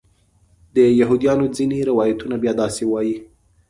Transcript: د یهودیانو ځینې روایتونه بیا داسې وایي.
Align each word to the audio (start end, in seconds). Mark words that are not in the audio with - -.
د 0.75 0.77
یهودیانو 0.99 1.45
ځینې 1.57 1.87
روایتونه 1.89 2.35
بیا 2.43 2.53
داسې 2.61 2.83
وایي. 2.91 3.17